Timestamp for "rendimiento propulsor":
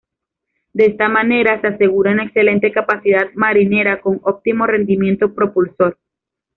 4.65-5.95